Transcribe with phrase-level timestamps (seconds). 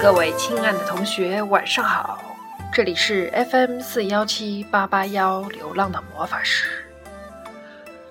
[0.00, 2.22] 各位亲爱的同学，晚上好！
[2.72, 6.88] 这里是 FM 四幺七八八幺流浪的魔法师。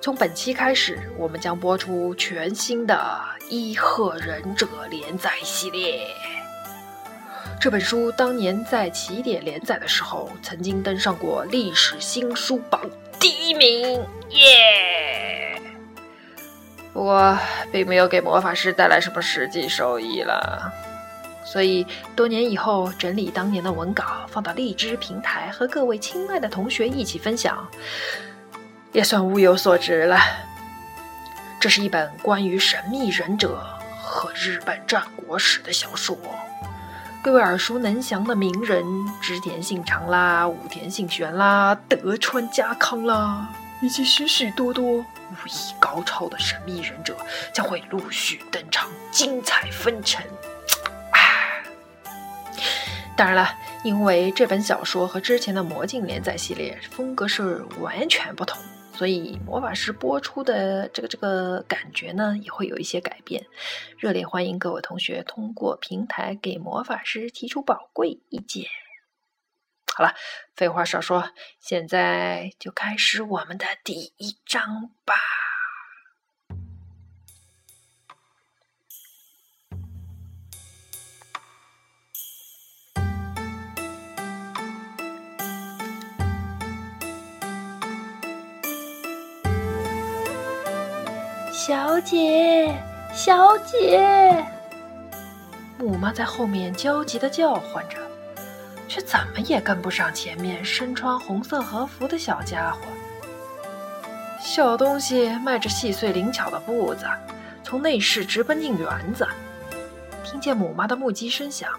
[0.02, 2.94] 从本期开始，我们将播出全新的
[3.50, 6.06] 《伊贺忍者》连载系列。
[7.58, 12.82] 这本书当年在起点连载的时候，曾经登上过历史新书榜
[13.18, 13.94] 第一名，
[14.32, 15.62] 耶！
[16.92, 17.40] 不过，
[17.72, 20.70] 并没有给魔法师带来什么实际收益了。
[21.50, 27.66] 所以，多年以后整理当年的文稿，放到荔枝平台和各位亲爱的同学一起分享，
[28.92, 30.20] 也算物有所值了。
[31.58, 33.66] 这是一本关于神秘忍者
[33.98, 36.18] 和日本战国史的小说。
[37.24, 38.86] 各位耳熟能详的名人，
[39.22, 43.48] 织田信长啦、武田信玄啦、德川家康啦，
[43.82, 45.04] 以及许许多多武
[45.48, 47.16] 艺高超的神秘忍者，
[47.54, 50.22] 将会陆续登场，精彩纷呈。
[53.18, 53.50] 当然了，
[53.84, 58.62] 因为这本小说和之前的魔镜连载系列风格是完全不同，
[58.94, 63.44] 所以魔法师播出的这个这个感觉呢也会有一些改变。
[63.98, 68.66] 热烈欢迎各位同学通过平台给魔法师提出宝贵意见。
[69.96, 70.14] 好了，
[70.56, 75.16] 废话少说，现在就开始我们的第一章吧。
[91.68, 92.74] 小姐，
[93.14, 94.42] 小姐，
[95.78, 97.98] 母妈在后面焦急的叫唤着，
[98.88, 102.80] 却怎么也跟不上前面身穿红色和服的小家伙。
[104.40, 107.06] 小东西迈着细碎灵巧的步子，
[107.66, 109.28] 从内室直奔进园子。
[110.24, 111.70] 听见母妈的木屐声响，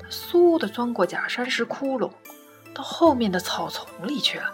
[0.00, 2.08] 他嗖的钻过假山石窟窿，
[2.72, 4.44] 到后面的草丛里去了。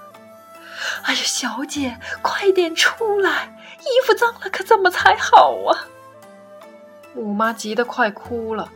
[1.02, 3.54] 哎呀，小姐，快点出来！
[3.80, 5.86] 衣服脏了，可怎么才好啊？
[7.14, 8.70] 母妈急得快哭了，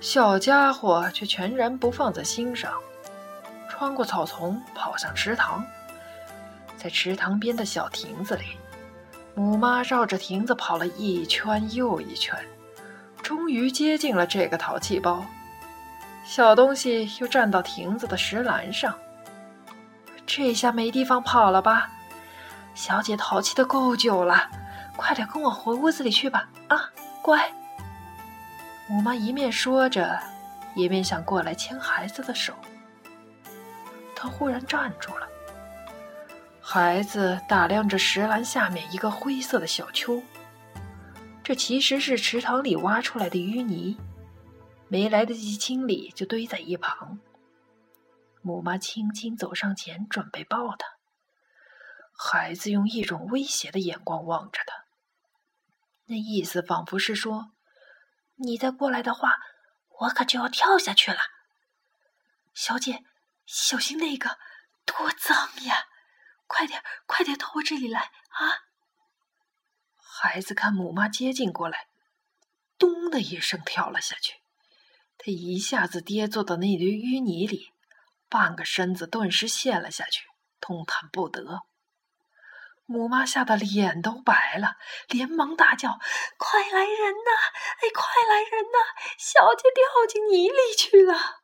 [0.00, 2.72] 小家伙却全然不放在心上，
[3.68, 5.64] 穿过草丛，跑向池塘。
[6.76, 8.56] 在池塘边的小亭子里，
[9.34, 12.38] 母妈绕着亭子跑了一圈又一圈，
[13.22, 15.24] 终于接近了这个淘气包。
[16.24, 18.94] 小东西又站到亭子的石栏上。
[20.26, 21.90] 这下没地方跑了吧？
[22.74, 24.50] 小姐淘气的够久了，
[24.96, 26.48] 快点跟我回屋子里去吧！
[26.68, 26.90] 啊，
[27.22, 27.52] 乖。
[28.88, 30.20] 母妈一面说着，
[30.74, 32.52] 一面想过来牵孩子的手。
[34.14, 35.28] 她忽然站住了。
[36.60, 40.22] 孩子打量着石栏下面一个灰色的小丘，
[41.42, 43.96] 这其实是池塘里挖出来的淤泥，
[44.88, 47.18] 没来得及清理就堆在一旁。
[48.42, 50.93] 母妈轻轻走上前，准备抱他。
[52.16, 54.84] 孩子用一种威胁的眼光望着他，
[56.06, 57.50] 那意思仿佛是说
[58.36, 59.36] ：“你再过来的话，
[60.00, 61.18] 我可就要跳下去了。”
[62.54, 63.02] 小姐，
[63.46, 64.38] 小心那个，
[64.84, 65.88] 多脏呀！
[66.46, 68.62] 快点，快点到我这里来啊！
[69.96, 71.88] 孩子看母妈接近过来，
[72.78, 74.34] 咚的一声跳了下去，
[75.18, 77.72] 他一下子跌坐到那堆淤泥里。
[78.28, 80.24] 半个身子顿时陷了下去，
[80.60, 81.60] 动弹不得。
[82.86, 84.76] 母妈吓得脸都白了，
[85.08, 85.98] 连忙大叫
[86.36, 87.30] ：“快来人呐！
[87.80, 88.78] 哎，快来人呐！
[89.18, 91.40] 小姐掉进泥里去了！”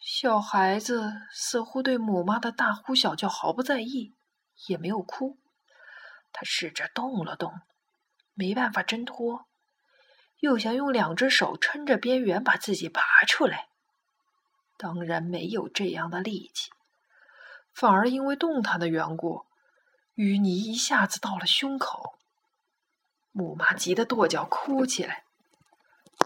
[0.00, 4.14] 小孩子似乎对母妈的大呼小叫毫不在意，
[4.66, 5.38] 也没有哭。
[6.32, 7.52] 他试着动了动，
[8.34, 9.46] 没办法挣脱，
[10.40, 13.68] 又想用两只手撑着边缘把自己拔出来。
[14.76, 16.70] 当然没有这样的力气，
[17.72, 19.46] 反而因为动弹的缘故，
[20.18, 22.18] 淤泥一下子到了胸口。
[23.30, 25.22] 母妈急得跺脚哭起来。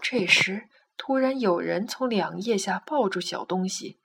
[0.01, 0.67] 这时，
[0.97, 3.99] 突然有人从两叶下抱住小东西，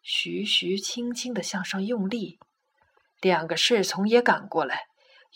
[0.00, 2.38] 徐徐轻轻的向上用力。
[3.20, 4.86] 两个侍从也赶过来，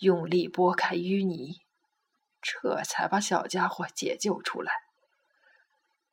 [0.01, 1.61] 用力拨开淤泥，
[2.41, 4.73] 这才把小家伙解救出来。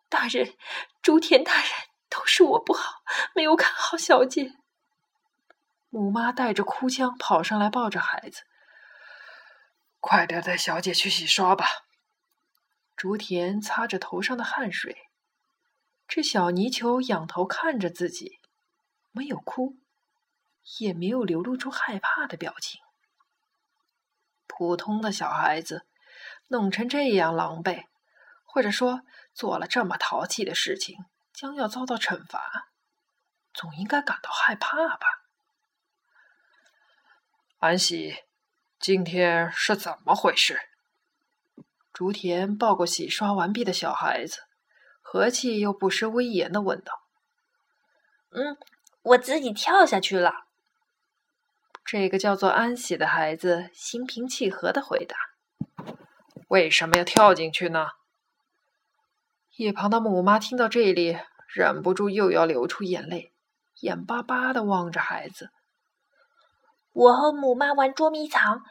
[0.10, 0.54] 大人，
[1.02, 1.70] 竹田大人。
[2.12, 3.04] 都是我不好，
[3.36, 4.52] 没有看好小姐。
[5.90, 8.44] 母妈带着哭腔跑上来，抱着孩子
[10.00, 11.66] ：“快点带小姐去洗刷吧。”
[12.96, 15.08] 竹田擦着头上的汗水，
[16.08, 18.40] 这小泥鳅仰头看着自己，
[19.12, 19.78] 没有哭，
[20.80, 22.82] 也没有流露出害怕的表情。
[24.46, 25.88] 普通的小孩子
[26.48, 27.86] 弄成这样狼狈，
[28.44, 29.02] 或者说
[29.34, 30.98] 做了这么淘气的事情，
[31.34, 32.70] 将要遭到惩罚，
[33.54, 35.19] 总应该感到害怕吧？
[37.60, 38.16] 安喜，
[38.80, 40.58] 今天是怎么回事？
[41.92, 44.40] 竹田抱过洗刷完毕的小孩子，
[45.02, 46.94] 和气又不失威严的问道
[48.32, 48.58] ：“嗯，
[49.02, 50.46] 我自己跳下去了。”
[51.84, 55.18] 这个叫做安喜的孩子心平气和的回答
[56.48, 57.88] ：“为什么要跳进去呢？”
[59.58, 61.20] 一旁的母妈听到这里，
[61.54, 63.34] 忍不住又要流出眼泪，
[63.82, 65.50] 眼巴巴的望着孩子。
[66.92, 68.62] 我和母妈玩捉迷藏，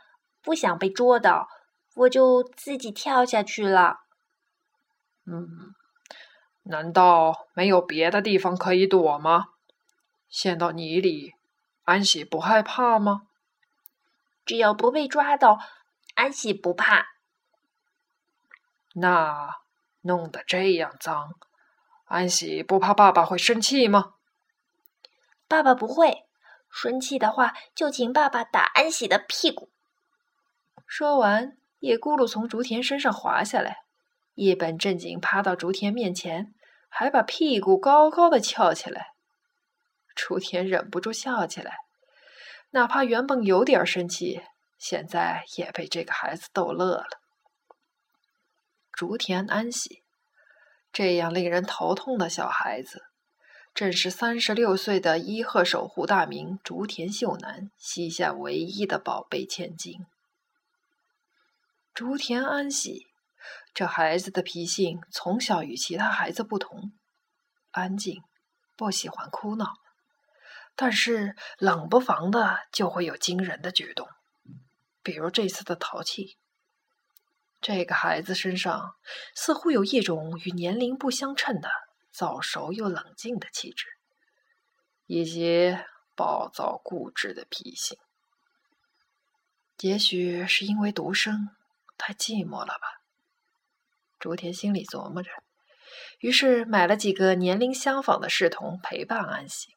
[0.43, 1.49] 不想被捉到，
[1.95, 3.99] 我就自己跳下去了。
[5.27, 5.75] 嗯，
[6.65, 9.47] 难道没有别的地方可以躲吗？
[10.29, 11.35] 陷到泥里，
[11.85, 13.23] 安喜不害怕吗？
[14.45, 15.59] 只要不被抓到，
[16.15, 17.07] 安喜不怕。
[18.95, 19.59] 那。
[20.03, 21.35] 弄得这样脏，
[22.05, 24.15] 安喜不怕爸爸会生气吗？
[25.49, 26.28] 爸爸不会
[26.71, 29.71] 生气的话，就请爸爸打安喜的屁股。
[30.87, 33.79] 说完，叶咕噜从竹田身上滑下来，
[34.35, 36.55] 一本正经趴到竹田面前，
[36.89, 39.15] 还把屁股高高的翘起来。
[40.15, 41.79] 竹田忍不住笑起来，
[42.71, 44.43] 哪怕原本有点生气，
[44.79, 47.21] 现在也被这个孩子逗乐了。
[48.93, 50.03] 竹田安喜，
[50.93, 53.05] 这样令人头痛的小孩子，
[53.79, 60.05] 正是三十六岁的伊贺守护大名竹田秀男膝下唯一的宝贝千金。
[61.95, 63.07] 竹田安喜，
[63.73, 66.91] 这孩子的脾性从小与其他孩子不同，
[67.71, 68.21] 安静，
[68.75, 69.75] 不喜欢哭闹，
[70.75, 74.09] 但是冷不防的就会有惊人的举动，
[75.05, 76.37] 比如这次的淘气。
[77.61, 78.97] 这个孩子身上
[79.37, 81.71] 似乎有一种与年龄不相称的
[82.19, 83.87] 早熟又冷静的气质，
[85.07, 85.79] 以及
[86.17, 87.97] 暴躁固执的脾性。
[89.83, 91.51] 也许是因为独生
[91.97, 93.01] 太寂寞了吧？
[94.19, 95.31] 竹田心里琢磨着，
[96.19, 99.77] 于是买了几个年龄相仿的侍童陪伴安喜。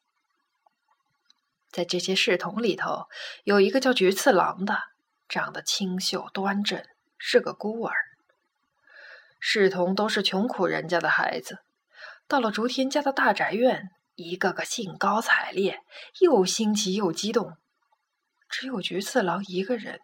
[1.70, 3.06] 在这些侍童里头，
[3.44, 4.82] 有一个叫菊次郎的，
[5.28, 6.84] 长得清秀端正。
[7.18, 7.94] 是个孤儿，
[9.38, 11.60] 侍童都是穷苦人家的孩子。
[12.32, 15.82] 到了竹田家的大宅院，一个个兴高采烈，
[16.18, 17.58] 又新奇又激动。
[18.48, 20.00] 只有菊次郎一个人，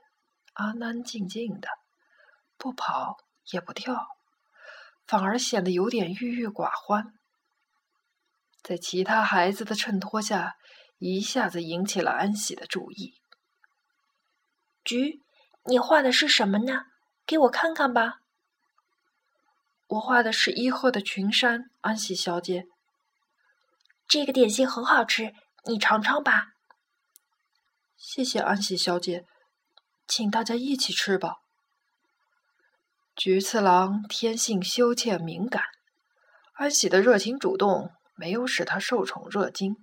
[0.52, 1.70] 安安静静的，
[2.58, 3.16] 不跑
[3.50, 4.06] 也不跳，
[5.06, 7.14] 反而显得有点郁郁寡欢。
[8.62, 10.56] 在其他孩子的衬托下，
[10.98, 13.22] 一下子引起了安喜的注意。
[14.84, 15.22] 菊，
[15.64, 16.82] 你画的是什么呢？
[17.24, 18.18] 给我看看吧，
[19.88, 22.66] 我画的是伊贺的群山，安喜小姐。
[24.06, 25.32] 这个点心很好吃，
[25.64, 26.48] 你尝尝吧。
[27.96, 29.24] 谢谢安喜小姐，
[30.06, 31.36] 请大家一起吃吧。
[33.16, 35.62] 菊次郎天性羞怯敏感，
[36.52, 39.74] 安喜的热情主动没有使他受宠若惊，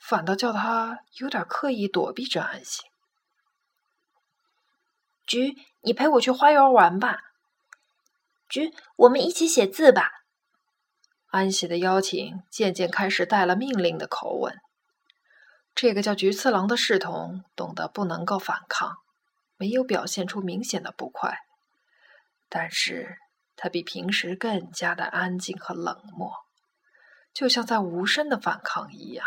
[0.00, 2.80] 反倒叫他有点刻意躲避着安喜。
[5.26, 7.20] 菊，你陪我去花园玩吧。
[8.50, 10.10] 菊，我们一起写字吧。
[11.28, 14.58] 安喜的邀请渐渐开始带了命令的口吻。
[15.76, 18.96] 这个叫菊次郎的侍童懂得不能够反抗，
[19.56, 21.38] 没有表现出明显的不快，
[22.48, 23.18] 但是
[23.54, 26.32] 他比平时更加的安静和冷漠，
[27.32, 29.24] 就像在无声的反抗一样。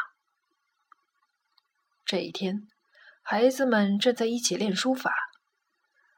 [2.06, 2.68] 这一天，
[3.22, 5.14] 孩子们正在一起练书法。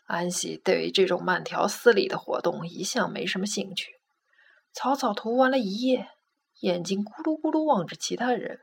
[0.05, 3.91] 安喜对于这种慢条斯理的活动一向没什么兴趣，
[4.71, 6.09] 草草涂完了一页，
[6.59, 8.59] 眼睛咕噜咕噜望着其他人。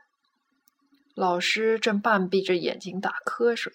[1.15, 3.73] 老师正半闭着眼睛打瞌睡，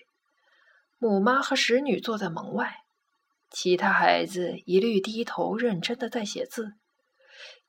[0.99, 2.79] 母妈和使女坐在门外，
[3.51, 6.73] 其他孩子一律低头认真的在写字，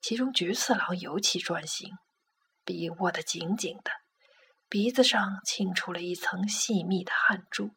[0.02, 1.92] 其中菊次郎尤其专心，
[2.64, 3.92] 笔握得紧紧的，
[4.70, 7.72] 鼻子上沁出了一层细密的汗珠。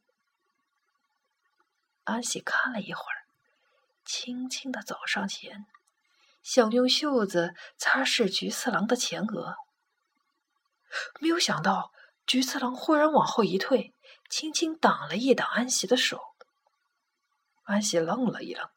[2.13, 3.25] 安喜看了一会儿，
[4.05, 5.65] 轻轻的走上前，
[6.43, 9.57] 想用袖子擦拭菊次郎的前额。
[11.21, 11.91] 没有想到，
[12.27, 13.95] 菊次郎忽然往后一退，
[14.29, 16.21] 轻轻挡了一挡安喜的手。
[17.65, 18.69] 安喜愣了一愣，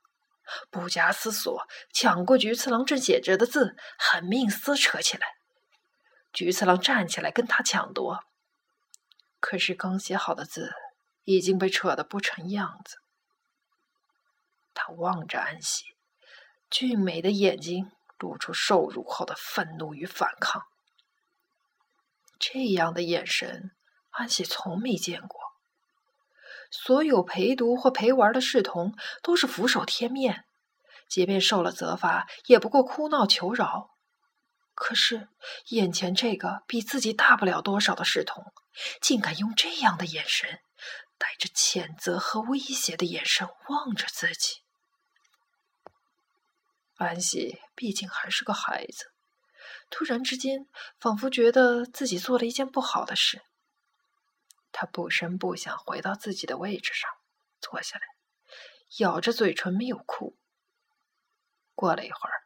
[0.70, 5.28] 不假思索抢过菊次郎正写着的字，狠命撕扯起来。
[6.32, 8.24] 菊次郎站起来跟他抢夺，
[9.40, 10.72] 可是刚写好的字
[11.24, 12.98] 已经被扯得不成样子。
[14.76, 15.86] 他望着安喜，
[16.70, 20.62] 俊美的眼睛露出受辱后的愤怒与反抗。
[22.38, 23.72] 这样的眼神，
[24.12, 25.40] 安喜从没见过。
[26.70, 30.46] 所有陪读或陪玩的侍童都是俯首贴面，
[31.08, 33.92] 即便受了责罚，也不过哭闹求饶。
[34.74, 35.30] 可是
[35.70, 38.44] 眼前这个比自己大不了多少的侍童，
[39.00, 40.60] 竟敢用这样的眼神，
[41.18, 44.65] 带着谴责和威胁的眼神望着自己。
[46.96, 49.12] 安喜毕竟还是个孩子，
[49.90, 50.68] 突然之间，
[51.00, 53.42] 仿佛觉得自己做了一件不好的事。
[54.72, 57.10] 他不声不响回到自己的位置上，
[57.60, 58.04] 坐下来，
[59.00, 60.38] 咬着嘴唇没有哭。
[61.74, 62.44] 过了一会儿，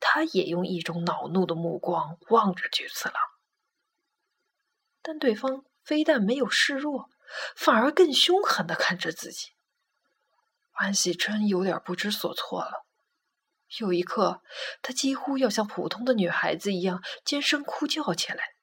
[0.00, 3.16] 他也用一种恼怒的目光望着菊次郎，
[5.02, 7.10] 但对方非但没有示弱，
[7.54, 9.52] 反而更凶狠的看着自己。
[10.72, 12.83] 安喜真有点不知所措了，
[13.80, 14.42] 有一刻，
[14.82, 18.54] 他几乎要像普通的女孩子一样尖声哭叫起来，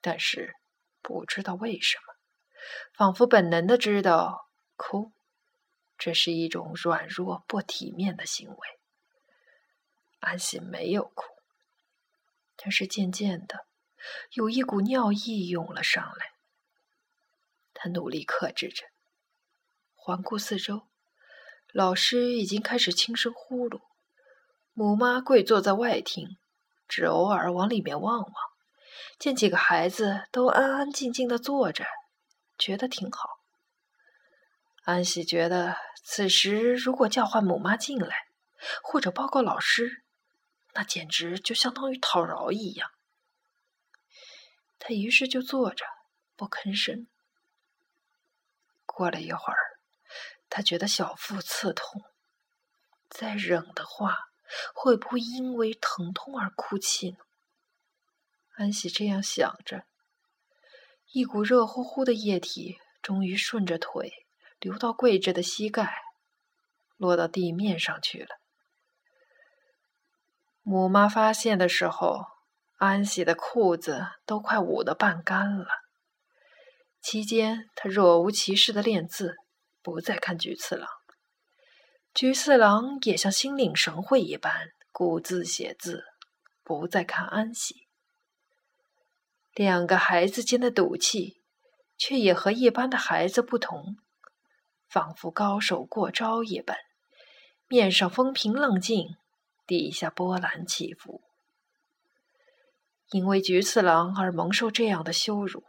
[0.00, 0.54] 但是。
[1.06, 2.14] 不知道为什么，
[2.94, 5.12] 仿佛本能的知道哭，
[5.98, 8.56] 这是一种软弱不体面的行为。
[10.20, 11.26] 安喜没有哭，
[12.56, 13.66] 但是渐渐的，
[14.30, 16.32] 有一股尿意涌了上来。
[17.74, 18.86] 他努力克制着，
[19.94, 20.88] 环顾四周，
[21.74, 23.80] 老师已经开始轻声呼噜，
[24.74, 26.36] 母妈跪坐在外厅，
[26.86, 28.32] 只偶尔往里面望望。
[29.18, 31.84] 见几个孩子都安安静静的坐着，
[32.56, 33.40] 觉得挺好。
[34.84, 38.28] 安喜觉得此时如果叫唤母妈进来，
[38.80, 40.04] 或者报告老师，
[40.74, 42.88] 那简直就相当于讨饶一样。
[44.78, 45.84] 他于是就坐着
[46.36, 47.08] 不吭声。
[48.86, 49.73] 过了一会儿，
[50.56, 52.00] 他觉得小腹刺痛，
[53.10, 54.16] 再忍的话，
[54.72, 57.16] 会不会因为疼痛而哭泣呢？
[58.54, 59.84] 安喜这样想着，
[61.10, 64.12] 一股热乎乎的液体终于顺着腿
[64.60, 65.92] 流到跪着的膝盖，
[66.96, 68.28] 落到地面上去了。
[70.62, 72.26] 母妈发现的时候，
[72.76, 75.66] 安喜的裤子都快捂得半干了。
[77.02, 79.34] 期间，他若无其事的练字，
[79.84, 80.88] 不再看菊次郎。
[82.14, 86.04] 菊次郎也像心领神会一般，顾自写字，
[86.62, 87.86] 不再看安喜。
[89.52, 91.42] 两个孩子间的赌气，
[91.98, 93.96] 却也和一般的孩子不同，
[94.88, 96.78] 仿佛高手过招一般，
[97.68, 99.16] 面上风平浪静，
[99.66, 101.20] 底下波澜起伏。
[103.10, 105.62] 因为菊次郎而蒙受这样的羞辱，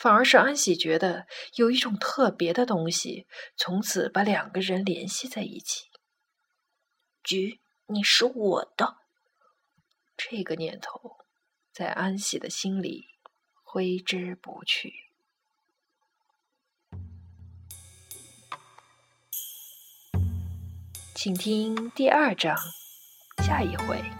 [0.00, 1.26] 反而是安喜觉得
[1.56, 5.90] 有一种特别的东西，从此把两个人联系在一起。
[7.22, 8.96] 菊，你是我的，
[10.16, 11.18] 这个念头。
[11.70, 13.08] 在安喜的心里
[13.62, 14.94] 挥之不去。
[21.14, 22.56] 请听第二章，
[23.44, 24.19] 下一回。